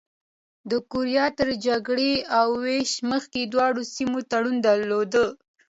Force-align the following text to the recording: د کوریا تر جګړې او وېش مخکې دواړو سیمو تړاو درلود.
د 0.69 0.71
کوریا 0.91 1.25
تر 1.39 1.49
جګړې 1.65 2.13
او 2.37 2.47
وېش 2.63 2.91
مخکې 3.11 3.41
دواړو 3.43 3.81
سیمو 3.95 4.19
تړاو 4.31 4.53
درلود. 4.67 5.13